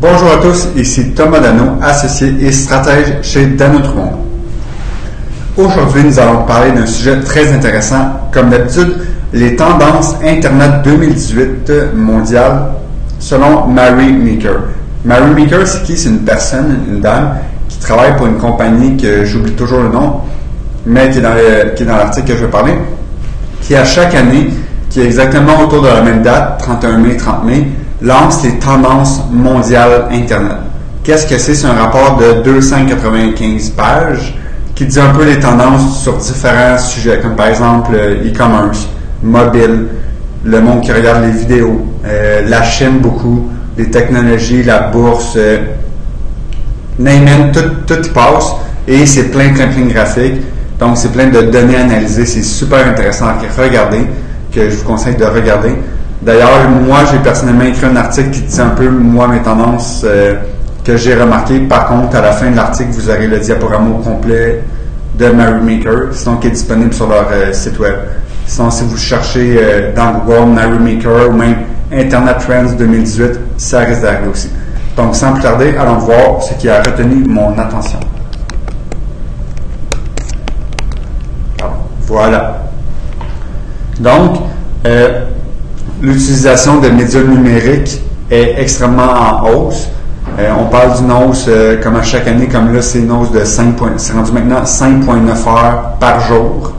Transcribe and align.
Bonjour 0.00 0.32
à 0.32 0.36
tous, 0.38 0.68
ici 0.78 1.10
Thomas 1.10 1.40
Dano, 1.40 1.72
associé 1.82 2.34
et 2.40 2.52
stratège 2.52 3.18
chez 3.20 3.44
Dano. 3.48 3.80
Aujourd'hui, 5.58 6.04
nous 6.04 6.18
allons 6.18 6.44
parler 6.44 6.72
d'un 6.72 6.86
sujet 6.86 7.20
très 7.20 7.52
intéressant. 7.52 8.12
Comme 8.32 8.48
d'habitude, 8.48 8.96
les 9.34 9.56
tendances 9.56 10.14
Internet 10.24 10.80
2018 10.84 11.92
mondiales 11.94 12.68
selon 13.18 13.66
Mary 13.66 14.10
Meeker. 14.10 14.60
Mary 15.04 15.34
Meeker, 15.34 15.66
c'est 15.66 15.82
qui? 15.82 15.98
C'est 15.98 16.08
une 16.08 16.20
personne, 16.20 16.78
une 16.88 17.00
dame, 17.00 17.34
qui 17.68 17.78
travaille 17.80 18.16
pour 18.16 18.26
une 18.26 18.38
compagnie 18.38 18.96
que 18.96 19.26
j'oublie 19.26 19.52
toujours 19.52 19.82
le 19.82 19.90
nom, 19.90 20.22
mais 20.86 21.10
qui 21.10 21.18
est 21.18 21.84
dans 21.84 21.96
l'article 21.98 22.26
que 22.26 22.36
je 22.38 22.44
vais 22.46 22.50
parler, 22.50 22.72
qui 23.60 23.76
à 23.76 23.84
chaque 23.84 24.14
année, 24.14 24.48
qui 24.88 25.02
est 25.02 25.04
exactement 25.04 25.60
autour 25.60 25.82
de 25.82 25.88
la 25.88 26.00
même 26.00 26.22
date, 26.22 26.58
31 26.60 26.96
mai, 26.96 27.18
30 27.18 27.44
mai, 27.44 27.66
lance 28.02 28.42
les 28.42 28.58
tendances 28.58 29.20
mondiales 29.30 30.06
Internet. 30.10 30.56
Qu'est-ce 31.02 31.26
que 31.26 31.38
c'est? 31.38 31.54
C'est 31.54 31.66
un 31.66 31.74
rapport 31.74 32.16
de 32.18 32.42
295 32.42 33.70
pages 33.70 34.34
qui 34.74 34.86
dit 34.86 35.00
un 35.00 35.10
peu 35.10 35.24
les 35.24 35.38
tendances 35.38 36.02
sur 36.02 36.16
différents 36.16 36.78
sujets, 36.78 37.18
comme 37.20 37.36
par 37.36 37.48
exemple 37.48 37.92
euh, 37.94 38.26
e-commerce, 38.26 38.88
mobile, 39.22 39.86
le 40.44 40.60
monde 40.60 40.80
qui 40.80 40.92
regarde 40.92 41.24
les 41.24 41.32
vidéos, 41.32 41.84
euh, 42.06 42.42
la 42.48 42.62
chaîne 42.62 42.98
beaucoup, 42.98 43.48
les 43.76 43.90
technologies, 43.90 44.62
la 44.62 44.80
bourse, 44.80 45.34
euh, 45.36 45.58
name 46.98 47.52
tout, 47.52 47.94
tout 47.94 48.12
passe. 48.12 48.52
Et 48.88 49.06
c'est 49.06 49.30
plein, 49.30 49.52
plein, 49.52 49.68
plein 49.68 49.84
de 49.84 49.92
graphiques. 49.92 50.40
Donc, 50.78 50.96
c'est 50.96 51.12
plein 51.12 51.26
de 51.26 51.42
données 51.42 51.76
analysées. 51.76 52.24
C'est 52.24 52.42
super 52.42 52.86
intéressant 52.86 53.26
à 53.26 53.62
regarder, 53.62 54.00
que 54.52 54.70
je 54.70 54.76
vous 54.76 54.84
conseille 54.84 55.16
de 55.16 55.24
regarder. 55.24 55.74
D'ailleurs, 56.22 56.68
moi, 56.86 56.98
j'ai 57.10 57.18
personnellement 57.18 57.64
écrit 57.64 57.86
un 57.86 57.96
article 57.96 58.30
qui 58.30 58.42
dit 58.42 58.60
un 58.60 58.70
peu, 58.70 58.88
moi, 58.90 59.26
mes 59.28 59.40
tendances 59.40 60.02
euh, 60.04 60.34
que 60.84 60.96
j'ai 60.96 61.14
remarquées. 61.14 61.60
Par 61.60 61.86
contre, 61.86 62.16
à 62.16 62.20
la 62.20 62.32
fin 62.32 62.50
de 62.50 62.56
l'article, 62.56 62.90
vous 62.92 63.08
aurez 63.08 63.26
le 63.26 63.38
diaporama 63.38 64.02
complet 64.04 64.62
de 65.18 65.28
Mary 65.30 65.60
Maker, 65.62 66.12
sinon 66.12 66.36
qui 66.36 66.48
est 66.48 66.50
disponible 66.50 66.92
sur 66.92 67.08
leur 67.08 67.28
euh, 67.32 67.52
site 67.52 67.78
web. 67.78 67.94
Sinon, 68.46 68.70
si 68.70 68.84
vous 68.84 68.96
cherchez 68.98 69.58
euh, 69.58 69.94
dans 69.94 70.12
Google 70.12 70.52
Mary 70.52 70.78
Maker 70.78 71.30
ou 71.30 71.32
même 71.32 71.56
Internet 71.92 72.36
Trends 72.38 72.76
2018, 72.78 73.40
ça 73.56 73.80
risque 73.80 74.02
d'arriver 74.02 74.28
aussi. 74.28 74.50
Donc, 74.96 75.14
sans 75.14 75.32
plus 75.32 75.42
tarder, 75.42 75.74
allons 75.78 75.98
voir 75.98 76.42
ce 76.42 76.54
qui 76.54 76.68
a 76.68 76.82
retenu 76.82 77.24
mon 77.26 77.58
attention. 77.58 77.98
Voilà. 82.10 82.62
Donc, 84.00 84.40
euh, 84.86 85.26
l'utilisation 86.02 86.80
de 86.80 86.88
médias 86.88 87.22
numériques 87.22 88.00
est 88.30 88.54
extrêmement 88.58 89.12
en 89.12 89.48
hausse. 89.48 89.88
Euh, 90.38 90.50
on 90.58 90.66
parle 90.66 90.96
d'une 90.96 91.12
hausse, 91.12 91.46
euh, 91.48 91.80
comme 91.82 91.96
à 91.96 92.02
chaque 92.02 92.26
année, 92.26 92.46
comme 92.46 92.72
là, 92.72 92.80
c'est 92.80 93.00
une 93.00 93.10
hausse 93.10 93.32
de 93.32 93.44
5 93.44 93.74
c'est 93.96 94.12
rendu 94.12 94.32
maintenant 94.32 94.62
5,9 94.62 95.48
heures 95.48 95.96
par 95.98 96.20
jour, 96.20 96.72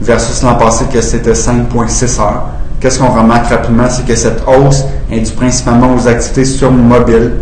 versus 0.00 0.42
l'an 0.42 0.56
passé 0.56 0.84
que 0.92 1.00
c'était 1.00 1.32
5,6 1.32 2.20
heures. 2.20 2.48
Qu'est-ce 2.80 2.98
qu'on 2.98 3.08
remarque 3.08 3.46
rapidement, 3.48 3.88
c'est 3.88 4.06
que 4.06 4.14
cette 4.14 4.42
hausse 4.46 4.84
est 5.10 5.20
due 5.20 5.32
principalement 5.32 5.94
aux 5.94 6.06
activités 6.06 6.44
sur 6.44 6.70
mobile. 6.70 7.32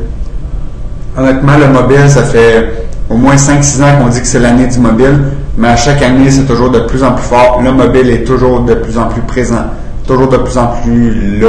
Honnêtement, 1.17 1.53
le 1.59 1.69
mobile, 1.69 2.09
ça 2.09 2.23
fait 2.23 2.87
au 3.11 3.17
moins 3.17 3.37
5-6 3.37 3.83
ans 3.83 4.03
qu'on 4.03 4.09
dit 4.09 4.21
que 4.21 4.27
c'est 4.27 4.39
l'année 4.39 4.67
du 4.67 4.79
mobile, 4.79 5.21
mais 5.57 5.69
à 5.69 5.77
chaque 5.77 6.03
année, 6.03 6.31
c'est 6.31 6.45
toujours 6.45 6.71
de 6.71 6.81
plus 6.81 7.03
en 7.03 7.13
plus 7.13 7.25
fort. 7.25 7.61
Le 7.65 7.73
mobile 7.73 8.11
est 8.11 8.25
toujours 8.25 8.61
de 8.61 8.75
plus 8.75 8.99
en 8.99 9.07
plus 9.07 9.23
présent 9.23 9.65
toujours 10.07 10.29
de 10.29 10.37
plus 10.37 10.57
en 10.57 10.69
plus 10.69 11.41
là, 11.41 11.49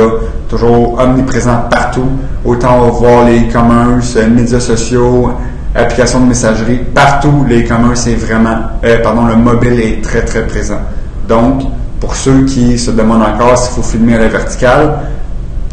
toujours 0.50 1.00
omniprésent 1.00 1.68
partout. 1.70 2.08
Autant 2.44 2.80
on 2.80 2.86
va 2.86 2.90
voir 2.92 3.26
les 3.26 3.42
e-commerce, 3.42 4.16
les 4.16 4.22
euh, 4.22 4.30
médias 4.30 4.60
sociaux, 4.60 5.32
applications 5.76 6.22
de 6.22 6.28
messagerie, 6.28 6.80
partout 6.94 7.46
les 7.48 7.64
e-commerce 7.64 8.08
est 8.08 8.16
vraiment, 8.16 8.58
euh, 8.84 9.02
pardon, 9.04 9.26
le 9.26 9.36
mobile 9.36 9.80
est 9.80 10.04
très 10.04 10.24
très 10.24 10.46
présent. 10.48 10.80
Donc, 11.28 11.64
pour 12.00 12.16
ceux 12.16 12.46
qui 12.46 12.78
se 12.78 12.92
demandent 12.92 13.24
encore 13.24 13.58
s'il 13.58 13.76
faut 13.76 13.82
filmer 13.84 14.16
à 14.16 14.20
la 14.20 14.28
verticale, 14.28 15.00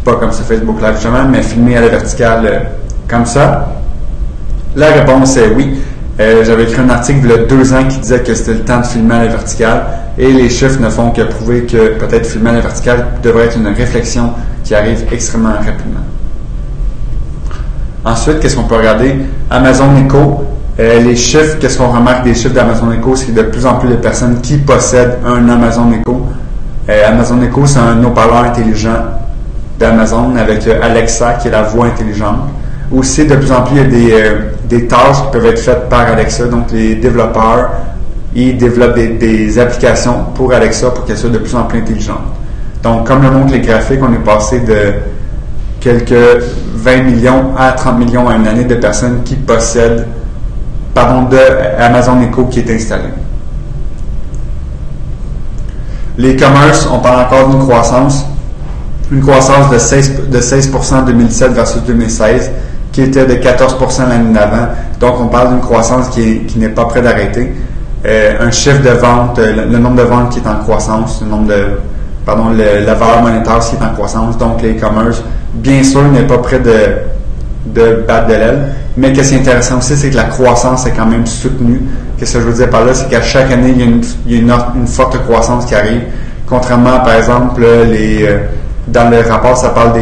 pas 0.05 0.17
comme 0.17 0.33
sur 0.33 0.45
Facebook 0.45 0.81
Live 0.81 0.95
justement, 0.95 1.25
mais 1.31 1.43
filmer 1.43 1.77
à 1.77 1.81
la 1.81 1.89
verticale 1.89 2.47
euh, 2.47 2.59
comme 3.09 3.25
ça, 3.27 3.69
la 4.77 4.89
réponse 4.89 5.37
est 5.37 5.55
oui. 5.55 5.79
J'avais 6.19 6.65
écrit 6.65 6.81
un 6.81 6.91
article 6.91 7.21
il 7.25 7.31
y 7.31 7.33
a 7.33 7.39
deux 7.39 7.73
ans 7.73 7.85
qui 7.89 7.99
disait 7.99 8.23
que 8.23 8.35
c'était 8.35 8.55
le 8.55 8.61
temps 8.61 8.81
de 8.81 8.87
filmer 8.87 9.15
à 9.15 9.25
la 9.25 9.31
verticale. 9.31 9.87
Et 10.17 10.33
les 10.33 10.49
chiffres 10.49 10.81
ne 10.81 10.89
font 10.89 11.11
que 11.11 11.23
prouver 11.23 11.63
que 11.65 11.99
peut-être 11.99 12.27
filmer 12.27 12.51
à 12.51 12.53
la 12.55 12.61
verticale 12.61 13.07
devrait 13.23 13.47
être 13.47 13.57
une 13.57 13.67
réflexion 13.67 14.31
qui 14.63 14.75
arrive 14.75 15.05
extrêmement 15.11 15.55
rapidement. 15.55 16.05
Ensuite, 18.05 18.39
qu'est-ce 18.41 18.55
qu'on 18.55 18.65
peut 18.65 18.77
regarder? 18.77 19.17
Amazon 19.51 19.97
Echo. 19.97 20.45
Euh, 20.79 21.01
les 21.01 21.17
chiffres, 21.17 21.57
qu'est-ce 21.61 21.79
qu'on 21.79 21.89
remarque 21.89 22.25
des 22.25 22.35
chiffres 22.35 22.55
d'Amazon 22.55 22.93
Echo? 22.93 23.17
C'est 23.17 23.33
de 23.33 23.43
plus 23.43 23.65
en 23.65 23.77
plus 23.77 23.89
de 23.89 23.97
personnes 23.97 24.41
qui 24.41 24.57
possèdent 24.59 25.19
un 25.25 25.49
Amazon 25.49 25.91
Echo. 25.93 26.27
Euh, 26.89 27.09
Amazon 27.09 27.41
Echo, 27.43 27.65
c'est 27.67 27.79
un 27.79 28.03
haut-parleur 28.05 28.45
intelligent 28.45 28.97
d'Amazon 29.79 30.37
avec 30.37 30.67
euh, 30.67 30.81
Alexa, 30.83 31.35
qui 31.35 31.49
est 31.49 31.51
la 31.51 31.63
voix 31.63 31.87
intelligente. 31.87 32.41
Aussi, 32.95 33.27
de 33.27 33.35
plus 33.37 33.51
en 33.51 33.63
plus, 33.63 33.77
il 33.77 33.79
y 33.79 33.81
a 33.81 33.85
des, 33.85 34.79
des 34.79 34.87
tâches 34.87 35.23
qui 35.25 35.33
peuvent 35.33 35.47
être 35.47 35.59
faites 35.59 35.89
par 35.89 36.01
Alexa. 36.01 36.47
Donc, 36.47 36.71
les 36.71 36.95
développeurs 36.95 37.71
ils 38.35 38.57
développent 38.57 38.97
des, 38.97 39.59
applications 39.59 40.25
pour 40.35 40.53
Alexa 40.53 40.91
pour 40.91 41.05
qu'elle 41.05 41.17
soit 41.17 41.31
de 41.31 41.39
plus 41.39 41.55
en 41.55 41.65
plus 41.65 41.79
intelligente. 41.79 42.19
Donc, 42.83 43.07
comme 43.07 43.23
le 43.23 43.31
montrent 43.31 43.53
les 43.53 43.61
graphiques, 43.61 44.01
on 44.03 44.13
est 44.13 44.25
passé 44.25 44.61
de 44.61 44.95
quelques 45.81 46.43
20 46.75 47.03
millions 47.03 47.57
à 47.57 47.73
30 47.73 47.99
millions 47.99 48.29
à 48.29 48.35
une 48.35 48.47
année 48.47 48.65
de 48.65 48.75
personnes 48.75 49.23
qui 49.25 49.37
possèdent, 49.37 50.07
pardon, 50.93 51.29
de 51.29 51.39
Amazon 51.79 52.21
Echo 52.23 52.47
qui 52.47 52.61
est 52.61 52.71
installé. 52.71 53.09
Les 56.19 56.37
commerces, 56.37 56.89
on 56.93 56.99
parle 56.99 57.27
encore 57.27 57.49
d'une 57.49 57.61
croissance, 57.61 58.27
une 59.11 59.21
croissance 59.21 59.71
de 59.71 59.79
16%, 59.79 60.29
de 60.29 60.41
16 60.41 60.73
en 60.93 61.03
2017 61.03 61.53
versus 61.53 61.83
2016, 61.87 62.51
qui 62.95 63.03
était 63.03 63.27
de 63.27 63.35
14% 63.35 64.09
l'année 64.09 64.33
d'avant. 64.33 64.69
Donc, 65.01 65.15
on 65.21 65.27
parle 65.27 65.49
d'une 65.49 65.61
croissance 65.61 66.09
qui 66.11 66.47
n'est 66.57 66.69
pas 66.69 66.85
près 66.85 67.03
d'arrêter. 67.03 67.53
Euh, 68.07 68.35
un 68.39 68.51
chiffre 68.53 68.83
de 68.83 68.91
vente, 68.91 69.39
euh, 69.41 69.67
le, 69.69 69.79
nombre 69.79 69.97
de 69.97 70.03
ventes 70.03 70.31
qui 70.31 70.39
est 70.39 70.47
en 70.47 70.57
croissance, 70.63 71.21
le 71.23 71.29
nombre 71.29 71.49
de, 71.49 71.65
pardon, 72.25 72.51
la 72.51 72.95
valeur 72.95 73.23
monétaire 73.23 73.59
qui 73.59 73.75
est 73.75 73.85
en 73.85 73.95
croissance, 73.95 74.39
donc 74.39 74.63
les 74.63 74.77
e-commerce, 74.77 75.25
bien 75.55 75.83
sûr, 75.83 76.03
n'est 76.05 76.23
pas 76.23 76.39
près 76.39 76.61
de, 76.61 76.71
de 77.67 78.05
battre 78.07 78.29
de 78.29 78.35
l'aile. 78.35 78.73
Mais 78.97 79.13
ce 79.13 79.31
qui 79.31 79.35
est 79.35 79.41
intéressant 79.41 79.79
aussi, 79.79 79.97
c'est 79.97 80.11
que 80.11 80.17
la 80.17 80.25
croissance 80.25 80.87
est 80.87 80.93
quand 80.93 81.07
même 81.07 81.27
soutenue. 81.27 81.81
Qu'est-ce 82.17 82.35
que 82.35 82.41
je 82.41 82.45
veux 82.45 82.53
dire 82.53 82.71
par 82.71 82.85
là? 82.85 82.95
C'est 82.95 83.09
qu'à 83.09 83.23
chaque 83.23 83.51
année, 83.51 83.71
il 83.71 83.79
y 83.81 83.83
a, 83.83 83.87
une, 83.87 84.03
il 84.27 84.47
y 84.47 84.51
a 84.51 84.73
une, 84.77 84.87
forte 84.87 85.19
croissance 85.25 85.65
qui 85.65 85.75
arrive. 85.75 86.03
Contrairement, 86.47 87.01
par 87.01 87.15
exemple, 87.15 87.67
les, 87.91 88.25
euh, 88.25 88.39
dans 88.89 89.11
le 89.11 89.21
rapport, 89.21 89.57
ça 89.57 89.71
parle 89.71 89.93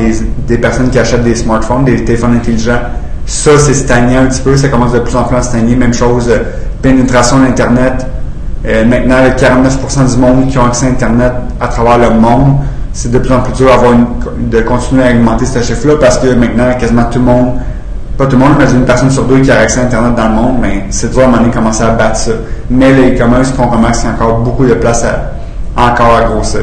des, 0.46 0.58
personnes 0.58 0.90
qui 0.90 0.98
achètent 0.98 1.22
des 1.22 1.34
smartphones, 1.34 1.84
des 1.84 2.04
téléphones 2.04 2.34
intelligents. 2.34 2.80
Ça, 3.26 3.52
c'est 3.58 3.74
stagné 3.74 4.16
un 4.16 4.26
petit 4.26 4.40
peu. 4.40 4.56
Ça 4.56 4.68
commence 4.68 4.92
de 4.92 4.98
plus 4.98 5.14
en 5.14 5.24
plus 5.24 5.36
à 5.36 5.42
stagner. 5.42 5.76
Même 5.76 5.94
chose, 5.94 6.30
pénétration 6.82 7.38
d'Internet. 7.38 8.06
Euh, 8.66 8.84
maintenant, 8.84 9.16
avec 9.16 9.38
49% 9.38 10.14
du 10.14 10.20
monde 10.20 10.48
qui 10.48 10.58
ont 10.58 10.66
accès 10.66 10.86
à 10.86 10.90
Internet 10.90 11.32
à 11.60 11.68
travers 11.68 11.98
le 11.98 12.10
monde, 12.18 12.56
c'est 12.92 13.10
de 13.10 13.18
plus 13.18 13.32
en 13.32 13.40
plus 13.40 13.54
dur 13.54 13.68
de 14.38 14.60
continuer 14.60 15.04
à 15.04 15.10
augmenter 15.10 15.46
ce 15.46 15.60
chiffre-là 15.60 15.94
parce 16.00 16.18
que 16.18 16.28
maintenant, 16.34 16.72
quasiment 16.78 17.04
tout 17.04 17.18
le 17.18 17.24
monde, 17.24 17.54
pas 18.18 18.26
tout 18.26 18.36
le 18.36 18.44
monde, 18.44 18.54
mais 18.58 18.70
une 18.70 18.84
personne 18.84 19.10
sur 19.10 19.24
deux 19.24 19.40
qui 19.40 19.50
a 19.50 19.60
accès 19.60 19.80
à 19.80 19.84
Internet 19.84 20.14
dans 20.14 20.28
le 20.28 20.34
monde, 20.34 20.56
mais 20.60 20.84
c'est 20.90 21.10
dur 21.10 21.22
à 21.22 21.24
un 21.24 21.26
moment 21.28 21.38
donné 21.38 21.52
commencer 21.52 21.82
à 21.82 21.90
battre 21.90 22.16
ça. 22.16 22.32
Mais 22.70 22.92
les 22.92 23.16
e-commerce 23.16 23.50
qu'on 23.52 23.66
remarque, 23.68 23.96
c'est 23.96 24.08
encore 24.08 24.38
beaucoup 24.40 24.66
de 24.66 24.74
place 24.74 25.04
à, 25.04 25.32
encore 25.80 26.14
à 26.14 26.24
grossir. 26.24 26.62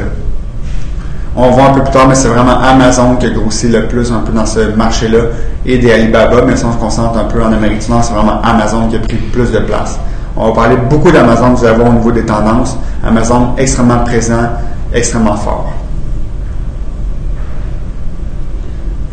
On 1.36 1.52
voit 1.52 1.66
un 1.66 1.74
peu 1.74 1.84
plus 1.84 1.92
tard, 1.92 2.08
mais 2.08 2.16
c'est 2.16 2.28
vraiment 2.28 2.60
Amazon 2.60 3.16
qui 3.16 3.28
a 3.28 3.30
grossi 3.30 3.70
le 3.70 3.88
plus 3.88 4.12
un 4.12 4.20
peu 4.20 4.32
dans 4.32 4.46
ce 4.46 4.76
marché-là 4.76 5.20
et 5.66 5.78
des 5.78 5.92
Alibaba, 5.92 6.42
mais 6.46 6.56
si 6.56 6.66
on 6.66 6.72
se 6.72 6.78
concentre 6.78 7.18
un 7.18 7.26
peu 7.26 7.42
en 7.44 7.52
Amérique 7.52 7.86
du 7.86 7.92
Nord, 7.92 8.04
c'est 8.04 8.14
vraiment 8.14 8.42
Amazon 8.42 8.88
qui 8.88 8.96
a 8.96 9.00
pris 9.00 9.18
plus 9.18 9.52
de 9.52 9.60
place. 9.60 10.00
On 10.36 10.48
va 10.48 10.54
parler 10.54 10.78
beaucoup 10.90 11.12
d'Amazon, 11.12 11.54
vous 11.54 11.66
allez 11.66 11.76
voir 11.76 11.90
au 11.90 11.94
niveau 11.94 12.12
des 12.12 12.26
tendances. 12.26 12.78
Amazon 13.06 13.50
extrêmement 13.58 14.00
présent, 14.00 14.50
extrêmement 14.94 15.36
fort. 15.36 15.74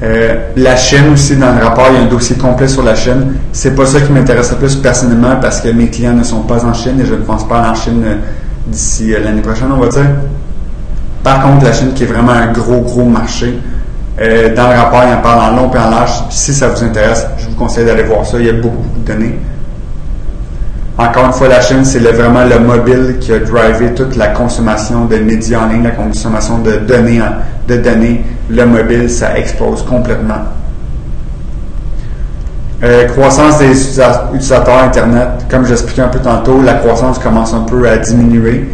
Euh, 0.02 0.50
la 0.56 0.76
Chine 0.76 1.12
aussi, 1.12 1.37
dans 1.37 1.55
le 1.55 1.64
rapport, 1.64 1.87
il 1.91 1.96
y 1.96 1.99
a 1.99 2.02
un 2.02 2.06
dossier 2.06 2.37
complet 2.37 2.69
sur 2.69 2.82
la 2.82 2.94
Chine. 2.94 3.35
C'est 3.52 3.75
pas 3.75 3.87
ça 3.87 4.00
qui 4.00 4.12
m'intéresse 4.12 4.50
le 4.50 4.58
plus 4.58 4.76
personnellement 4.76 5.37
parce 5.41 5.61
que 5.61 5.69
mes 5.69 5.88
clients 5.88 6.12
ne 6.12 6.23
sont 6.23 6.43
pas 6.43 6.64
en 6.64 6.75
Chine 6.75 7.00
et 7.00 7.06
je 7.06 7.14
ne 7.14 7.23
pense 7.23 7.49
pas 7.49 7.70
en 7.70 7.75
Chine 7.75 8.02
euh, 8.05 8.17
d'ici 8.67 9.14
euh, 9.14 9.20
l'année 9.25 9.41
prochaine, 9.41 9.69
on 9.73 9.81
va 9.81 9.88
dire. 9.88 10.11
Par 11.26 11.43
contre, 11.43 11.64
la 11.64 11.73
Chine 11.73 11.93
qui 11.93 12.05
est 12.05 12.06
vraiment 12.06 12.31
un 12.31 12.52
gros, 12.52 12.82
gros 12.82 13.05
marché. 13.05 13.58
dans 14.17 14.69
le 14.69 14.78
rapport, 14.78 15.02
il 15.05 15.12
en 15.12 15.20
parle 15.20 15.40
en 15.40 15.56
long 15.56 15.69
et 15.75 15.76
en 15.76 15.90
large. 15.90 16.23
Si 16.31 16.55
ça 16.55 16.69
vous 16.69 16.84
intéresse, 16.84 17.26
je 17.38 17.49
vous 17.49 17.56
conseille 17.56 17.84
d'aller 17.84 18.05
voir 18.05 18.25
ça. 18.25 18.38
Il 18.38 18.46
y 18.46 18.49
a 18.49 18.52
beaucoup, 18.52 18.76
beaucoup 18.76 19.00
de 19.00 19.12
données. 19.12 19.34
Encore 20.96 21.26
une 21.26 21.32
fois, 21.32 21.49
la 21.49 21.61
Chine, 21.61 21.84
c'est 21.84 21.99
vraiment 21.99 22.44
le 22.44 22.61
mobile 22.61 23.17
qui 23.20 23.32
a 23.32 23.40
drivé 23.40 23.93
toute 23.93 24.14
la 24.14 24.28
consommation 24.28 25.06
de 25.06 25.17
médias 25.17 25.64
en 25.64 25.67
ligne, 25.67 25.82
la 25.82 25.90
consommation 25.90 26.58
de 26.58 26.76
données, 26.76 27.20
de 27.67 27.76
données. 27.76 28.25
Le 28.49 28.64
mobile, 28.64 29.11
ça 29.11 29.37
explose 29.37 29.82
complètement. 29.82 30.44
Euh, 32.84 33.08
croissance 33.08 33.58
des 33.58 33.72
utilisateurs 33.72 34.84
Internet, 34.84 35.29
comme 35.50 35.67
j'expliquais 35.67 36.02
un 36.02 36.08
peu 36.08 36.20
tantôt, 36.20 36.62
la 36.62 36.75
croissance 36.75 37.19
commence 37.19 37.52
un 37.52 37.62
peu 37.62 37.88
à 37.88 37.96
diminuer. 37.96 38.69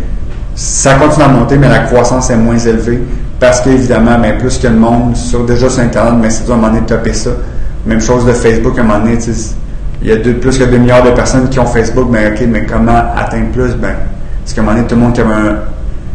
Ça 0.54 0.94
continue 0.94 1.25
à 1.25 1.28
monter, 1.28 1.56
mais 1.56 1.69
la 1.69 1.81
croissance 1.81 2.31
est 2.31 2.37
moins 2.37 2.58
élevée 2.58 3.02
parce 3.40 3.60
qu'évidemment, 3.60 4.20
plus 4.38 4.58
que 4.58 4.69
le 4.69 4.76
monde 4.76 5.16
sur, 5.16 5.44
déjà 5.44 5.69
sur 5.69 5.82
Internet, 5.82 6.14
mais 6.20 6.31
c'est 6.31 6.49
à 6.49 6.52
un 6.52 6.56
moment 6.56 6.69
donné 6.69 6.82
de 6.82 6.87
topper 6.87 7.12
ça. 7.12 7.31
Même 7.87 8.00
chose 8.00 8.25
de 8.25 8.32
Facebook, 8.32 8.78
à 8.78 8.82
un 8.82 8.84
moment 8.84 9.00
donné, 9.00 9.19
il 10.02 10.08
y 10.08 10.12
a 10.12 10.16
plus 10.16 10.58
que 10.58 10.64
2 10.64 10.78
milliards 10.78 11.02
de 11.02 11.10
personnes 11.10 11.49
qui 11.49 11.58
ont 11.58 11.66
Facebook, 11.66 12.08
mais 12.10 12.28
OK, 12.28 12.46
mais 12.49 12.66
comment 12.66 13.02
atteindre 13.16 13.50
plus? 13.52 13.75
Ben, 13.75 13.94
parce 14.43 14.52
qu'à 14.54 14.60
un 14.60 14.64
moment 14.64 14.76
donné, 14.76 14.87
tout 14.87 14.94
le 14.94 15.00
monde 15.00 15.12
qui 15.12 15.20
a 15.20 15.25
un 15.25 15.56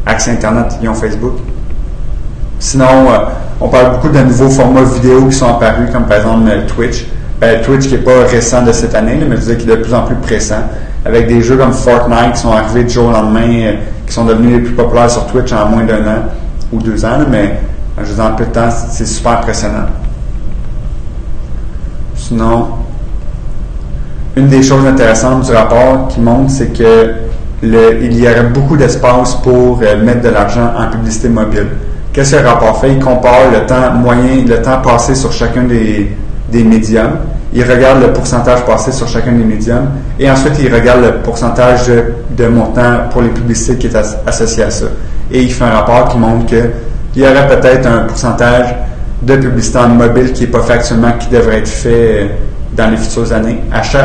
accès 0.06 0.31
Internet, 0.31 0.78
ils 0.81 0.88
ont 0.88 0.94
Facebook. 0.94 1.33
Sinon, 2.60 2.86
euh, 2.86 3.18
on 3.60 3.69
parle 3.69 3.92
beaucoup 3.92 4.10
de 4.10 4.19
nouveaux 4.19 4.50
formats 4.50 4.83
vidéo 4.83 5.25
qui 5.25 5.36
sont 5.36 5.48
apparus, 5.48 5.90
comme 5.92 6.06
par 6.06 6.18
exemple 6.18 6.50
euh, 6.50 6.66
Twitch. 6.68 7.06
Ben, 7.39 7.62
Twitch 7.62 7.88
qui 7.88 7.95
n'est 7.95 8.01
pas 8.01 8.25
récent 8.25 8.63
de 8.63 8.72
cette 8.72 8.95
année, 8.95 9.16
mais 9.28 9.36
je 9.36 9.42
veux 9.42 9.56
dire 9.56 9.57
qui 9.57 9.69
est 9.69 9.75
de 9.75 9.81
plus 9.84 9.94
en 9.94 10.04
plus 10.04 10.16
pressant, 10.16 10.63
avec 11.06 11.28
des 11.28 11.42
jeux 11.42 11.56
comme 11.56 11.72
Fortnite 11.72 12.34
qui 12.34 12.39
sont 12.39 12.51
arrivés 12.51 12.84
du 12.84 12.89
jour 12.89 13.10
au 13.10 13.12
lendemain, 13.12 13.48
euh, 13.48 13.74
qui 14.07 14.13
sont 14.13 14.25
devenus 14.25 14.57
les 14.57 14.63
plus 14.63 14.74
populaires 14.74 15.12
sur 15.12 15.28
Twitch 15.28 15.54
en 15.54 15.68
moins 15.68 15.84
d'un 15.84 16.01
an 16.07 16.24
ou 16.72 16.81
deux 16.81 17.06
ans, 17.06 17.19
mais 17.30 17.60
je 18.04 18.12
dire, 18.12 18.25
en 18.25 18.31
peu 18.31 18.45
de 18.45 18.50
temps, 18.50 18.69
c'est 18.72 19.06
super 19.06 19.34
impressionnant. 19.34 19.86
Sinon, 22.16 22.69
une 24.36 24.48
des 24.48 24.63
choses 24.63 24.86
intéressantes 24.86 25.45
du 25.45 25.51
rapport 25.51 26.07
qui 26.07 26.19
montre, 26.19 26.50
c'est 26.50 26.74
que 26.74 27.13
il 27.63 28.19
y 28.19 28.28
aurait 28.28 28.50
beaucoup 28.54 28.78
d'espace 28.78 29.36
pour 29.36 29.80
mettre 29.80 30.22
de 30.22 30.30
l'argent 30.30 30.74
en 30.78 30.92
publicité 30.92 31.30
mobile. 31.30 31.68
Qu'est-ce 32.13 32.36
que 32.36 32.42
le 32.42 32.48
rapport 32.48 32.80
fait? 32.80 32.94
Il 32.94 33.00
compare 33.00 33.51
le 33.51 33.66
temps 33.66 33.94
moyen, 33.95 34.45
le 34.48 34.62
temps 34.62 34.80
passé 34.81 35.16
sur 35.16 35.31
chacun 35.31 35.63
des, 35.63 36.16
des 36.52 36.64
médiums. 36.64 37.18
Il 37.54 37.64
regarde 37.64 38.02
le 38.02 38.14
pourcentage 38.14 38.66
passé 38.66 38.92
sur 38.92 39.08
chacun 39.08 39.32
des 39.32 39.44
médiums. 39.44 39.90
Et 40.20 40.30
ensuite, 40.30 40.54
il 40.60 40.74
regarde 40.74 41.02
le 41.02 41.14
pourcentage 41.24 41.92
de, 42.30 42.48
montant 42.48 43.08
pour 43.10 43.22
les 43.22 43.30
publicités 43.30 43.78
qui 43.78 43.88
est 43.88 43.96
associé 44.26 44.64
à 44.64 44.70
ça. 44.70 44.86
Et 45.32 45.42
il 45.42 45.52
fait 45.52 45.64
un 45.64 45.72
rapport 45.72 46.10
qui 46.10 46.18
montre 46.18 46.46
qu'il 46.46 46.72
y 47.16 47.24
aurait 47.24 47.48
peut-être 47.48 47.88
un 47.88 48.04
pourcentage 48.04 48.76
de 49.22 49.36
publicité 49.36 49.80
en 49.80 49.90
mobile 49.90 50.34
qui 50.34 50.44
n'est 50.44 50.50
pas 50.50 50.62
fait 50.62 50.74
actuellement, 50.74 51.14
qui 51.20 51.30
devrait 51.30 51.60
être 51.60 51.68
fait 51.68 52.30
dans 52.74 52.90
les 52.90 52.98
futures 52.98 53.34
années. 53.34 53.60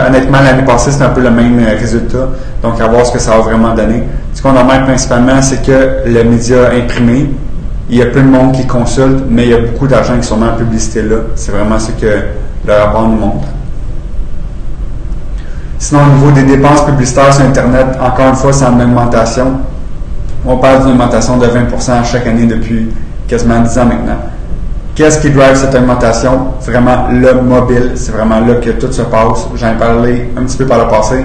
honnêtement, 0.07 0.41
l'année 0.41 0.65
passée, 0.65 0.93
c'est 0.93 1.03
un 1.03 1.11
peu 1.11 1.21
le 1.21 1.31
même 1.31 1.63
résultat. 1.79 2.29
Donc, 2.63 2.81
à 2.81 2.87
voir 2.87 3.05
ce 3.05 3.13
que 3.13 3.19
ça 3.19 3.33
va 3.33 3.39
vraiment 3.39 3.75
donner. 3.75 4.05
Ce 4.35 4.41
qu'on 4.41 4.53
remarque 4.53 4.85
principalement, 4.85 5.43
c'est 5.43 5.63
que 5.63 6.09
le 6.09 6.25
média 6.25 6.71
imprimé, 6.73 7.31
il 7.91 7.97
y 7.99 8.03
a 8.03 8.07
peu 8.07 8.23
de 8.23 8.29
monde 8.29 8.53
qui 8.53 8.67
consulte, 8.67 9.25
mais 9.29 9.45
il 9.45 9.51
y 9.51 9.55
a 9.55 9.61
beaucoup 9.61 9.87
d'argent 9.87 10.17
qui 10.17 10.27
sont 10.27 10.39
dans 10.39 10.47
la 10.47 10.53
publicité 10.53 11.03
là. 11.03 11.17
C'est 11.35 11.53
vraiment 11.53 11.79
ce 11.79 11.93
que 11.93 12.07
le 12.67 12.73
rapport 12.73 13.09
nous 13.09 13.17
montre. 13.17 13.49
Sinon, 15.79 16.01
au 16.05 16.15
niveau 16.15 16.31
des 16.31 16.45
dépenses 16.45 16.85
publicitaires 16.85 17.35
sur 17.35 17.45
Internet, 17.45 17.99
encore 18.01 18.29
une 18.29 18.37
fois, 18.37 18.53
c'est 18.53 18.65
en 18.65 18.79
augmentation. 18.79 19.59
On 20.47 20.57
parle 20.57 20.83
d'une 20.83 20.93
augmentation 20.93 21.39
de 21.39 21.47
20% 21.47 22.05
chaque 22.05 22.27
année 22.27 22.47
depuis 22.47 22.89
quasiment 23.27 23.61
10 23.61 23.79
ans 23.79 23.87
maintenant. 23.87 24.19
Qu'est-ce 24.95 25.21
qui 25.21 25.31
drive 25.31 25.57
cette 25.57 25.75
augmentation? 25.75 26.49
Vraiment 26.67 27.09
le 27.11 27.41
mobile. 27.41 27.93
C'est 27.97 28.13
vraiment 28.13 28.41
là 28.41 28.55
que 28.57 28.71
tout 28.71 28.93
se 28.93 29.03
passe. 29.03 29.49
J'en 29.57 29.73
ai 29.73 29.77
parlé 29.77 30.31
un 30.37 30.45
petit 30.45 30.59
peu 30.59 30.67
par 30.67 30.79
le 30.79 30.89
passé. 30.89 31.25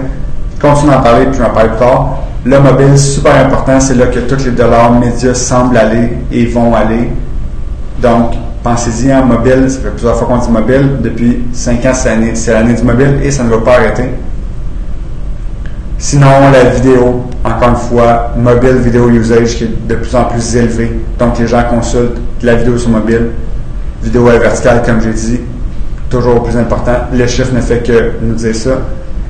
Je 0.56 0.62
continue 0.68 0.92
d'en 0.92 1.02
parler, 1.02 1.26
puis 1.26 1.36
je 1.36 1.40
vais 1.40 1.50
en 1.50 1.54
parler 1.54 1.70
plus 1.70 1.80
tard. 1.80 2.18
Le 2.48 2.62
mobile, 2.62 2.98
super 2.98 3.46
important, 3.46 3.78
c'est 3.82 3.96
là 3.96 4.06
que 4.06 4.20
tous 4.20 4.46
les 4.46 4.52
dollars 4.52 4.98
médias 4.98 5.34
semblent 5.34 5.76
aller 5.76 6.14
et 6.32 6.46
vont 6.46 6.74
aller. 6.74 7.10
Donc, 8.02 8.36
pensez-y 8.64 9.14
en 9.14 9.26
mobile, 9.26 9.70
ça 9.70 9.80
fait 9.82 9.90
plusieurs 9.90 10.16
fois 10.16 10.28
qu'on 10.30 10.38
dit 10.38 10.50
mobile. 10.50 10.92
Depuis 11.02 11.44
5 11.52 11.86
ans, 11.86 11.92
c'est 11.94 12.54
l'année 12.54 12.74
du 12.74 12.84
mobile 12.84 13.20
et 13.22 13.32
ça 13.32 13.44
ne 13.44 13.50
va 13.50 13.58
pas 13.58 13.74
arrêter. 13.74 14.12
Sinon, 15.98 16.30
la 16.54 16.70
vidéo, 16.70 17.26
encore 17.44 17.68
une 17.68 17.76
fois, 17.76 18.32
mobile 18.38 18.78
vidéo 18.78 19.10
usage 19.10 19.58
qui 19.58 19.66
est 19.66 19.86
de 19.86 19.96
plus 19.96 20.16
en 20.16 20.24
plus 20.24 20.56
élevé. 20.56 21.02
Donc, 21.20 21.38
les 21.40 21.48
gens 21.48 21.64
consultent 21.70 22.22
la 22.44 22.56
vidéo 22.56 22.78
sur 22.78 22.92
mobile. 22.92 23.32
Vidéo 24.02 24.30
à 24.30 24.38
verticale, 24.38 24.84
comme 24.86 25.02
j'ai 25.02 25.12
dit, 25.12 25.42
toujours 26.10 26.44
plus 26.44 26.56
important. 26.56 26.96
Le 27.12 27.28
chiffre 27.28 27.54
ne 27.54 27.60
fait 27.60 27.86
que 27.86 28.12
nous 28.22 28.36
dire 28.36 28.56
ça. 28.56 28.78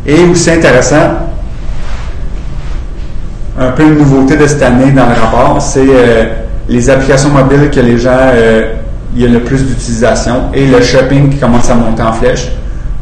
Et 0.06 0.24
aussi 0.26 0.52
intéressant, 0.52 0.98
un 3.58 3.72
peu 3.72 3.84
une 3.84 3.98
nouveauté 3.98 4.38
de 4.38 4.46
cette 4.46 4.62
année 4.62 4.92
dans 4.92 5.08
le 5.08 5.14
rapport, 5.14 5.62
c'est 5.62 5.86
euh, 5.90 6.26
les 6.70 6.90
applications 6.90 7.30
mobiles 7.30 7.70
que 7.72 7.80
les 7.80 7.98
gens, 7.98 8.12
euh, 8.14 8.74
y 9.16 9.26
a 9.26 9.28
le 9.28 9.40
plus 9.40 9.66
d'utilisation 9.66 10.52
et 10.54 10.68
le 10.68 10.82
shopping 10.82 11.30
qui 11.30 11.38
commence 11.38 11.70
à 11.70 11.76
monter 11.76 12.04
en 12.04 12.14
flèche. 12.14 12.52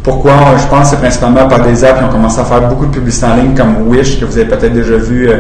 Pourquoi? 0.02 0.34
Je 0.57 0.68
pense 0.68 0.84
que 0.84 0.88
c'est 0.92 1.02
principalement 1.02 1.48
par 1.48 1.62
des 1.62 1.84
apps 1.84 2.00
qui 2.00 2.06
ont 2.06 2.10
commencé 2.10 2.40
à 2.40 2.46
faire 2.46 2.69
beaucoup 2.69 2.86
de 2.86 2.92
publicité 2.92 3.25
en 3.25 3.36
ligne 3.36 3.56
comme 3.56 3.88
Wish, 3.88 4.19
que 4.19 4.25
vous 4.25 4.38
avez 4.38 4.48
peut-être 4.48 4.74
déjà 4.74 4.96
vu 4.96 5.28
euh, 5.28 5.40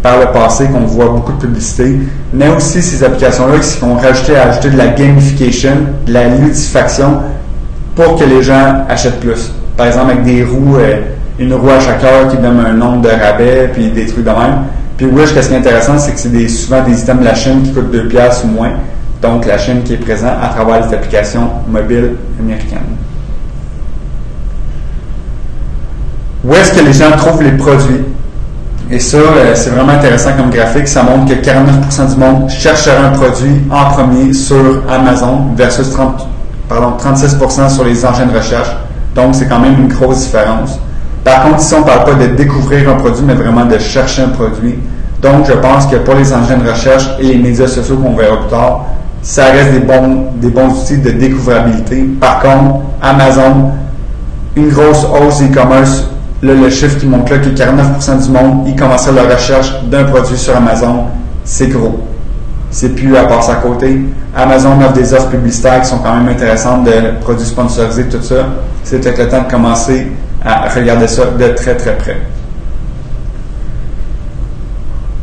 par 0.00 0.20
le 0.20 0.26
passé, 0.26 0.66
qu'on 0.66 0.80
voit 0.80 1.08
beaucoup 1.08 1.32
de 1.32 1.38
publicité, 1.38 1.98
mais 2.32 2.48
aussi 2.50 2.82
ces 2.82 3.02
applications-là 3.02 3.58
qui 3.58 3.82
ont 3.82 3.96
rajouté 3.96 4.36
à 4.36 4.50
ajouter 4.50 4.70
de 4.70 4.78
la 4.78 4.88
gamification, 4.88 5.72
de 6.06 6.12
la 6.12 6.28
ludifaction 6.28 7.20
pour 7.96 8.16
que 8.16 8.24
les 8.24 8.42
gens 8.42 8.84
achètent 8.88 9.20
plus. 9.20 9.52
Par 9.76 9.86
exemple, 9.86 10.12
avec 10.12 10.24
des 10.24 10.44
roues 10.44 10.76
une 11.38 11.54
roue 11.54 11.70
à 11.70 11.80
chaque 11.80 12.02
heure 12.04 12.28
qui 12.28 12.36
donne 12.36 12.60
un 12.64 12.72
nombre 12.72 13.02
de 13.02 13.08
rabais, 13.08 13.70
puis 13.72 13.88
des 13.90 14.06
trucs 14.06 14.24
de 14.24 14.30
même. 14.30 14.64
Puis 14.96 15.06
Wish, 15.06 15.30
ce 15.30 15.48
qui 15.48 15.54
est 15.54 15.58
intéressant, 15.58 15.98
c'est 15.98 16.12
que 16.12 16.18
c'est 16.18 16.48
souvent 16.48 16.82
des 16.82 17.00
items 17.00 17.20
de 17.20 17.24
la 17.24 17.34
chaîne 17.34 17.62
qui 17.62 17.72
coûtent 17.72 17.90
2 17.90 18.08
piastres 18.08 18.44
ou 18.44 18.48
moins. 18.48 18.72
Donc, 19.20 19.46
la 19.46 19.56
chaîne 19.56 19.82
qui 19.82 19.94
est 19.94 19.98
présente 19.98 20.36
à 20.42 20.48
travers 20.48 20.86
les 20.86 20.94
applications 20.94 21.48
mobiles 21.68 22.16
américaines. 22.38 22.78
Où 26.44 26.52
est-ce 26.54 26.72
que 26.72 26.84
les 26.84 26.92
gens 26.92 27.10
trouvent 27.16 27.42
les 27.42 27.52
produits? 27.52 28.02
Et 28.90 28.98
ça, 28.98 29.16
euh, 29.16 29.54
c'est 29.54 29.70
vraiment 29.70 29.92
intéressant 29.92 30.30
comme 30.36 30.50
graphique. 30.50 30.88
Ça 30.88 31.02
montre 31.04 31.32
que 31.32 31.40
49% 31.40 32.14
du 32.14 32.20
monde 32.20 32.50
chercherait 32.50 32.96
un 32.96 33.10
produit 33.10 33.62
en 33.70 33.90
premier 33.90 34.32
sur 34.32 34.82
Amazon 34.90 35.52
versus 35.56 35.90
30, 35.90 36.26
pardon, 36.68 36.96
36% 36.98 37.70
sur 37.70 37.84
les 37.84 38.04
engins 38.04 38.26
de 38.26 38.36
recherche. 38.36 38.76
Donc, 39.14 39.34
c'est 39.34 39.46
quand 39.48 39.60
même 39.60 39.74
une 39.78 39.88
grosse 39.88 40.24
différence. 40.24 40.78
Par 41.24 41.44
contre, 41.44 41.60
ici, 41.60 41.74
on 41.74 41.80
ne 41.80 41.84
parle 41.84 42.04
pas 42.04 42.14
de 42.14 42.26
découvrir 42.34 42.90
un 42.90 42.94
produit, 42.94 43.24
mais 43.24 43.34
vraiment 43.34 43.64
de 43.64 43.78
chercher 43.78 44.22
un 44.22 44.28
produit. 44.28 44.78
Donc, 45.20 45.46
je 45.46 45.52
pense 45.52 45.86
que 45.86 45.96
pour 45.96 46.14
les 46.14 46.32
engins 46.32 46.56
de 46.56 46.68
recherche 46.68 47.10
et 47.20 47.24
les 47.24 47.36
médias 47.36 47.68
sociaux 47.68 47.96
qu'on 47.96 48.14
verra 48.14 48.40
plus 48.40 48.50
tard, 48.50 48.86
ça 49.22 49.44
reste 49.46 49.72
des 49.72 49.78
bons, 49.78 50.26
des 50.34 50.48
bons 50.48 50.68
outils 50.68 50.98
de 50.98 51.10
découvrabilité. 51.10 52.02
Par 52.20 52.40
contre, 52.40 52.80
Amazon, 53.00 53.70
une 54.56 54.68
grosse 54.68 55.04
hausse 55.04 55.40
e-commerce, 55.42 56.08
le 56.42 56.68
chiffre 56.70 56.98
qui 56.98 57.06
montre 57.06 57.32
là 57.32 57.38
que 57.38 57.48
49% 57.50 58.26
du 58.26 58.32
monde, 58.32 58.64
ils 58.66 58.74
commencent 58.74 59.08
la 59.08 59.22
recherche 59.22 59.72
d'un 59.84 60.04
produit 60.04 60.36
sur 60.36 60.56
Amazon, 60.56 61.04
c'est 61.44 61.68
gros. 61.68 62.00
C'est 62.72 62.88
plus 62.88 63.16
à 63.16 63.24
passer 63.24 63.52
à 63.52 63.56
côté. 63.56 64.00
Amazon 64.34 64.80
offre 64.80 64.94
des 64.94 65.12
offres 65.14 65.28
publicitaires 65.28 65.82
qui 65.82 65.88
sont 65.88 65.98
quand 65.98 66.16
même 66.16 66.28
intéressantes 66.28 66.84
de 66.84 67.20
produits 67.20 67.46
sponsorisés, 67.46 68.08
tout 68.08 68.22
ça. 68.22 68.46
C'est 68.82 68.98
peut-être 69.00 69.18
le 69.18 69.28
temps 69.28 69.42
de 69.42 69.50
commencer 69.50 70.10
à 70.44 70.68
regarder 70.68 71.06
ça 71.06 71.26
de 71.26 71.48
très 71.54 71.76
très 71.76 71.96
près. 71.96 72.16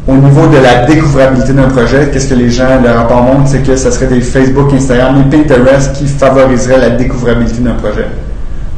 Au 0.07 0.15
niveau 0.15 0.47
de 0.47 0.57
la 0.57 0.85
découvrabilité 0.85 1.53
d'un 1.53 1.67
projet, 1.69 2.09
qu'est-ce 2.11 2.29
que 2.29 2.33
les 2.33 2.49
gens, 2.49 2.81
le 2.83 2.89
rapport 2.89 3.21
montre, 3.21 3.47
c'est 3.47 3.61
que 3.61 3.75
ce 3.75 3.91
serait 3.91 4.07
des 4.07 4.21
Facebook, 4.21 4.73
Instagram 4.73 5.21
et 5.21 5.37
Pinterest 5.37 5.93
qui 5.93 6.07
favoriseraient 6.07 6.79
la 6.79 6.89
découvrabilité 6.91 7.59
d'un 7.59 7.75
projet. 7.75 8.07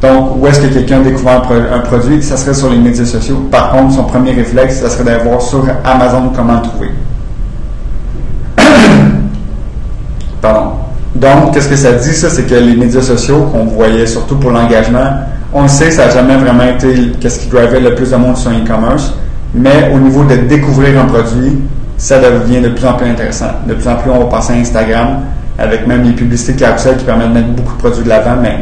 Donc, 0.02 0.36
où 0.36 0.46
est-ce 0.46 0.60
que 0.60 0.66
quelqu'un 0.66 1.00
découvre 1.00 1.30
un, 1.30 1.78
produit? 1.78 2.22
Ça 2.22 2.36
serait 2.36 2.52
sur 2.52 2.68
les 2.68 2.76
médias 2.76 3.06
sociaux. 3.06 3.48
Par 3.50 3.70
contre, 3.70 3.94
son 3.94 4.04
premier 4.04 4.32
réflexe, 4.32 4.80
ça 4.80 4.90
serait 4.90 5.04
d'aller 5.04 5.22
voir 5.22 5.40
sur 5.40 5.64
Amazon 5.84 6.32
comment 6.36 6.60
trouver. 6.60 6.90
Pardon. 10.42 10.72
Donc, 11.14 11.54
qu'est-ce 11.54 11.68
que 11.68 11.76
ça 11.76 11.92
dit, 11.92 12.12
ça? 12.12 12.28
C'est 12.28 12.42
que 12.42 12.54
les 12.56 12.74
médias 12.74 13.00
sociaux, 13.00 13.48
qu'on 13.52 13.64
voyait 13.64 14.06
surtout 14.06 14.36
pour 14.36 14.50
l'engagement, 14.50 15.20
on 15.54 15.68
sait, 15.68 15.90
ça 15.90 16.06
n'a 16.06 16.10
jamais 16.10 16.36
vraiment 16.36 16.64
été 16.64 17.12
qu'est-ce 17.20 17.40
qui 17.40 17.48
drivait 17.48 17.80
le 17.80 17.94
plus 17.94 18.10
de 18.10 18.16
monde 18.16 18.36
sur 18.36 18.50
e-commerce, 18.50 19.14
mais 19.54 19.92
au 19.94 19.98
niveau 19.98 20.24
de 20.24 20.36
découvrir 20.36 21.00
un 21.00 21.04
produit, 21.04 21.58
ça 21.98 22.18
devient 22.18 22.60
de 22.60 22.70
plus 22.70 22.86
en 22.86 22.94
plus 22.94 23.08
intéressant. 23.08 23.50
De 23.66 23.74
plus 23.74 23.88
en 23.88 23.96
plus, 23.96 24.10
on 24.10 24.20
va 24.20 24.24
passer 24.26 24.54
à 24.54 24.56
Instagram, 24.56 25.20
avec 25.58 25.86
même 25.86 26.02
les 26.04 26.12
publicités 26.12 26.54
carousel 26.54 26.96
qui 26.96 27.04
permettent 27.04 27.28
de 27.28 27.34
mettre 27.34 27.48
beaucoup 27.48 27.74
de 27.74 27.78
produits 27.78 28.04
de 28.04 28.08
l'avant, 28.08 28.36
mais 28.40 28.60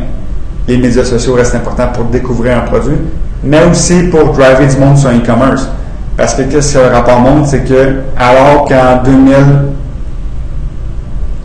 les 0.66 0.76
médias 0.76 1.04
sociaux 1.04 1.34
restent 1.34 1.54
importants 1.54 1.88
pour 1.94 2.04
découvrir 2.04 2.58
un 2.58 2.62
produit, 2.62 2.96
mais 3.44 3.64
aussi 3.70 4.04
pour 4.04 4.32
driver 4.32 4.66
du 4.66 4.76
monde 4.76 4.96
sur 4.96 5.10
e-commerce. 5.10 5.68
Parce 6.16 6.34
que 6.34 6.60
ce 6.60 6.74
que 6.74 6.78
le 6.78 6.92
rapport 6.92 7.20
montre, 7.20 7.46
c'est 7.48 7.64
que 7.64 8.00
alors 8.18 8.66
qu'en 8.66 9.02
2000, 9.02 9.34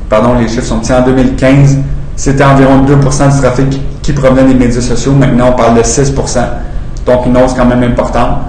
pardon, 0.10 0.34
les 0.40 0.48
chiffres 0.48 0.64
sont 0.64 0.80
petits, 0.80 0.92
en 0.92 1.02
2015, 1.04 1.78
c'était 2.16 2.44
environ 2.44 2.84
2% 2.84 3.34
du 3.36 3.42
trafic 3.42 3.80
qui 4.06 4.14
provenait 4.14 4.44
des 4.44 4.54
médias 4.54 4.82
sociaux. 4.82 5.14
Maintenant, 5.14 5.50
on 5.50 5.56
parle 5.56 5.78
de 5.78 5.82
6% 5.82 6.40
donc 7.06 7.26
une 7.26 7.38
hausse 7.38 7.54
quand 7.54 7.66
même 7.66 7.84
importante. 7.84 8.40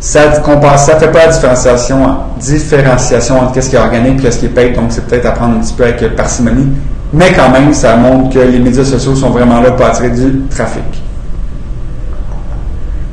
Ça 0.00 0.26
ne 0.28 0.32
fait 0.34 1.10
pas 1.10 1.26
la 1.26 1.32
différenciation, 1.32 1.96
différenciation 2.38 3.40
entre 3.40 3.62
ce 3.62 3.70
qui 3.70 3.76
est 3.76 3.78
organique 3.78 4.22
et 4.24 4.30
ce 4.30 4.38
qui 4.38 4.46
est 4.46 4.50
paid, 4.50 4.74
donc 4.74 4.86
c'est 4.90 5.06
peut-être 5.06 5.26
à 5.26 5.30
prendre 5.30 5.56
un 5.56 5.60
petit 5.60 5.72
peu 5.72 5.84
avec 5.84 6.14
parcimonie. 6.14 6.68
Mais 7.12 7.32
quand 7.32 7.48
même, 7.48 7.72
ça 7.72 7.96
montre 7.96 8.34
que 8.34 8.38
les 8.40 8.58
médias 8.58 8.84
sociaux 8.84 9.14
sont 9.14 9.30
vraiment 9.30 9.60
là 9.60 9.70
pour 9.70 9.86
attirer 9.86 10.10
du 10.10 10.42
trafic. 10.50 10.82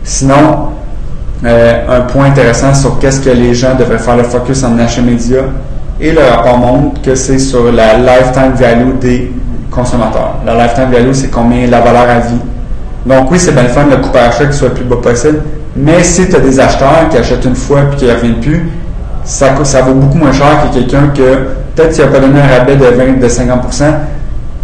Sinon, 0.03 0.69
euh, 1.45 1.98
un 1.98 2.01
point 2.01 2.25
intéressant 2.25 2.74
sur 2.74 3.00
qu'est-ce 3.00 3.21
que 3.21 3.29
les 3.29 3.53
gens 3.53 3.75
devraient 3.75 4.00
faire 4.00 4.17
le 4.17 4.24
focus 4.24 4.63
en 4.63 4.77
achat 4.77 5.01
média 5.01 5.43
et 6.00 6.12
le 6.12 6.19
rapport 6.21 6.57
montre 6.57 7.01
que 7.01 7.15
c'est 7.15 7.39
sur 7.39 7.71
la 7.71 7.98
lifetime 7.98 8.53
value 8.55 8.98
des 9.00 9.31
consommateurs. 9.71 10.35
La 10.45 10.53
lifetime 10.55 10.91
value, 10.91 11.13
c'est 11.13 11.31
combien 11.31 11.65
la 11.67 11.79
valeur 11.79 12.07
à 12.09 12.19
vie. 12.19 12.39
Donc 13.05 13.31
oui, 13.31 13.39
c'est 13.39 13.53
bien 13.53 13.63
le 13.63 13.69
fun 13.69 13.85
le 13.89 13.97
coût 13.97 14.09
par 14.09 14.27
achat 14.27 14.45
qui 14.45 14.53
soit 14.55 14.67
le 14.67 14.73
plus 14.75 14.83
bas 14.83 14.97
possible, 14.97 15.41
mais 15.75 16.03
si 16.03 16.29
tu 16.29 16.35
as 16.35 16.39
des 16.39 16.59
acheteurs 16.59 17.09
qui 17.09 17.17
achètent 17.17 17.45
une 17.45 17.55
fois 17.55 17.81
puis 17.89 17.99
qui 17.99 18.05
ne 18.05 18.13
reviennent 18.13 18.39
plus, 18.39 18.69
ça, 19.23 19.47
ça 19.63 19.81
vaut 19.81 19.93
beaucoup 19.93 20.17
moins 20.17 20.31
cher 20.31 20.67
que 20.69 20.75
quelqu'un 20.75 21.07
que 21.15 21.47
peut-être 21.75 21.95
tu 21.95 22.01
n'as 22.01 22.07
pas 22.07 22.19
donné 22.19 22.39
un 22.39 22.59
rabais 22.59 22.75
de 22.75 22.85
20, 22.85 23.19
de 23.19 23.27
50% 23.27 23.83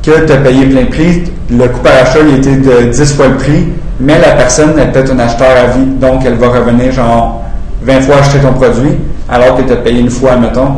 que 0.04 0.26
tu 0.26 0.32
as 0.32 0.38
payé 0.38 0.66
plein 0.66 0.86
prix. 0.86 1.24
Le 1.50 1.68
coût 1.68 1.80
par 1.80 1.94
achat 1.94 2.20
il 2.28 2.36
était 2.36 2.58
de 2.58 2.92
10 2.92 3.14
fois 3.16 3.28
le 3.28 3.38
prix, 3.38 3.70
mais 4.00 4.20
la 4.20 4.34
personne 4.34 4.78
est 4.78 4.92
peut-être 4.92 5.14
un 5.14 5.20
acheteur 5.20 5.48
à 5.48 5.68
vie, 5.78 5.86
donc 6.00 6.24
elle 6.26 6.36
va 6.36 6.50
revenir 6.50 6.92
genre 6.92 7.44
20 7.84 8.02
fois 8.02 8.18
acheter 8.18 8.40
ton 8.40 8.54
produit, 8.54 8.98
alors 9.30 9.56
que 9.56 9.64
tu 9.64 9.72
as 9.72 9.78
payé 9.78 10.02
une 10.02 10.10
fois, 10.10 10.36
mettons. 10.36 10.76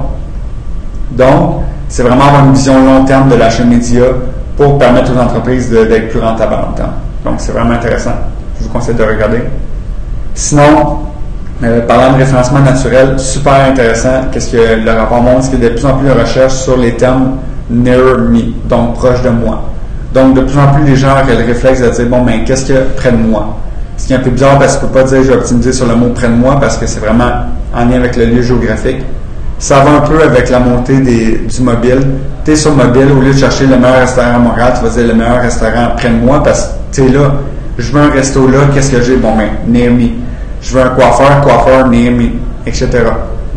Donc, 1.12 1.64
c'est 1.90 2.04
vraiment 2.04 2.26
avoir 2.26 2.46
une 2.46 2.54
vision 2.54 2.86
long 2.86 3.04
terme 3.04 3.30
de 3.30 3.36
l'achat 3.36 3.66
média 3.66 4.04
pour 4.56 4.78
permettre 4.78 5.12
aux 5.14 5.20
entreprises 5.20 5.70
d'être 5.72 6.10
plus 6.10 6.20
rentables 6.20 6.54
en 6.54 6.62
long 6.62 6.74
terme. 6.76 6.92
Donc, 7.26 7.36
c'est 7.38 7.52
vraiment 7.52 7.74
intéressant. 7.74 8.14
Je 8.58 8.64
vous 8.64 8.70
conseille 8.70 8.96
de 8.96 9.04
regarder. 9.04 9.42
Sinon, 10.36 11.00
euh, 11.64 11.82
parlant 11.88 12.14
de 12.14 12.20
référencement 12.20 12.60
naturel, 12.60 13.20
super 13.20 13.70
intéressant. 13.70 14.22
Qu'est-ce 14.32 14.52
que 14.52 14.86
le 14.86 14.92
rapport 14.92 15.22
montre? 15.22 15.44
C'est 15.44 15.52
qu'il 15.52 15.64
y 15.64 15.66
a 15.66 15.70
de 15.70 15.74
plus 15.74 15.86
en 15.86 15.98
plus 15.98 16.08
de 16.08 16.14
recherches 16.14 16.54
sur 16.54 16.78
les 16.78 16.96
termes 16.96 17.38
near 17.70 18.20
me, 18.20 18.54
donc 18.68 18.94
proche 18.96 19.22
de 19.22 19.30
moi. 19.30 19.64
Donc, 20.14 20.36
de 20.36 20.42
plus 20.42 20.58
en 20.58 20.68
plus, 20.74 20.86
les 20.86 20.96
gens 20.96 21.10
ont 21.10 21.28
le 21.28 21.46
réflexe 21.46 21.82
de 21.82 21.90
dire, 21.90 22.06
bon, 22.08 22.24
mais 22.24 22.44
qu'est-ce 22.44 22.66
qu'il 22.66 22.76
y 22.76 22.78
a 22.78 22.82
près 22.96 23.12
de 23.12 23.18
moi? 23.18 23.58
Ce 23.98 24.08
qui 24.08 24.14
est 24.14 24.16
un 24.16 24.20
peu 24.20 24.30
bizarre 24.30 24.58
parce 24.58 24.78
que 24.78 24.86
ne 24.86 24.88
peux 24.90 25.00
pas 25.00 25.04
dire, 25.04 25.24
je 25.24 25.28
vais 25.28 25.36
optimiser 25.36 25.74
sur 25.74 25.86
le 25.86 25.96
mot 25.96 26.10
près 26.10 26.28
de 26.28 26.34
moi 26.34 26.58
parce 26.60 26.78
que 26.78 26.88
c'est 26.88 27.02
vraiment 27.02 27.30
en 27.76 27.86
lien 27.86 27.98
avec 27.98 28.16
le 28.16 28.26
lieu 28.26 28.42
géographique. 28.42 29.04
Ça 29.60 29.82
va 29.82 29.92
un 29.98 30.00
peu 30.02 30.24
avec 30.24 30.50
la 30.50 30.60
montée 30.60 30.98
du 31.00 31.62
mobile. 31.62 32.00
Tu 32.46 32.52
es 32.52 32.56
sur 32.56 32.74
mobile, 32.74 33.12
au 33.12 33.22
lieu 33.22 33.34
de 33.34 33.38
chercher 33.38 33.68
le 33.68 33.78
meilleur 33.78 34.00
restaurant 34.00 34.36
à 34.36 34.40
Montréal, 34.40 34.74
tu 34.78 34.86
vas 34.86 34.90
dire 34.90 35.08
le 35.08 35.14
meilleur 35.14 35.42
restaurant 35.42 35.90
près 35.98 36.10
de 36.10 36.16
moi 36.16 36.42
parce 36.42 36.68
que 36.68 36.96
tu 36.96 37.08
es 37.08 37.10
là. 37.10 37.34
Je 37.78 37.92
veux 37.92 38.02
un 38.02 38.10
resto 38.10 38.48
là, 38.48 38.60
qu'est-ce 38.74 38.92
que 38.92 39.02
j'ai? 39.02 39.18
Bon, 39.18 39.36
ben, 39.36 39.50
near 39.68 39.92
me. 39.92 40.12
Je 40.62 40.74
veux 40.74 40.82
un 40.82 40.90
coiffeur, 40.90 41.42
coiffeur, 41.42 41.90
near 41.90 42.12
me, 42.12 42.30
etc. 42.66 42.90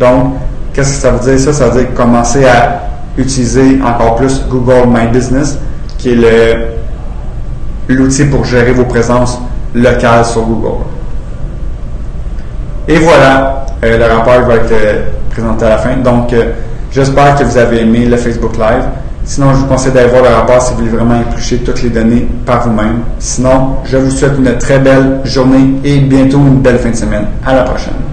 Donc, 0.01 0.35
qu'est-ce 0.75 0.97
que 0.97 1.01
ça 1.03 1.11
veut 1.13 1.31
dire? 1.31 1.39
Ça? 1.39 1.53
Ça 1.53 1.69
veut 1.69 1.81
dire 1.81 1.95
commencer 1.95 2.45
à 2.47 2.83
utiliser 3.17 3.81
encore 3.85 4.17
plus 4.17 4.43
Google 4.51 4.89
My 4.89 5.07
Business, 5.07 5.57
qui 5.99 6.15
est 6.15 6.77
l'outil 7.87 8.25
pour 8.25 8.45
gérer 8.45 8.73
vos 8.73 8.85
présences 8.85 9.39
locales 9.73 10.25
sur 10.25 10.43
Google. 10.43 10.85
Et 12.89 12.99
voilà, 12.99 13.67
euh, 13.85 13.99
le 13.99 14.05
rapport 14.13 14.47
va 14.49 14.55
être 14.57 14.73
euh, 14.73 15.03
présenté 15.33 15.65
à 15.65 15.71
la 15.71 15.79
fin. 15.79 15.97
Donc, 15.97 16.33
euh, 16.33 16.53
j'espère 16.93 17.37
que 17.37 17.45
vous 17.45 17.57
avez 17.57 17.81
aimé 17.81 18.07
le 18.07 18.17
Facebook 18.17 18.57
Live. 18.57 18.85
Sinon, 19.25 19.53
je 19.53 19.59
vous 19.59 19.67
conseille 19.67 19.93
d'aller 19.93 20.09
voir 20.09 20.23
le 20.23 20.29
rapport 20.29 20.61
si 20.61 20.73
vous 20.73 20.79
voulez 20.81 20.91
vraiment 20.91 21.21
éplucher 21.21 21.59
toutes 21.59 21.83
les 21.83 21.91
données 21.91 22.27
par 22.45 22.67
vous-même. 22.67 23.01
Sinon, 23.19 23.77
je 23.85 23.97
vous 23.97 24.11
souhaite 24.11 24.33
une 24.39 24.59
très 24.59 24.79
belle 24.79 25.21
journée 25.25 25.75
et 25.85 25.99
bientôt 26.01 26.39
une 26.39 26.59
belle 26.61 26.79
fin 26.79 26.91
de 26.91 26.97
semaine. 26.97 27.27
À 27.47 27.55
la 27.55 27.63
prochaine. 27.63 28.12